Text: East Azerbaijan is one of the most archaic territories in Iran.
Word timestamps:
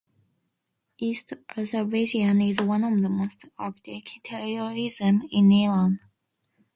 East 0.97 1.33
Azerbaijan 1.55 2.41
is 2.41 2.59
one 2.59 2.83
of 2.83 3.03
the 3.03 3.07
most 3.09 3.45
archaic 3.59 4.07
territories 4.23 4.99
in 4.99 5.29
Iran. 5.51 5.99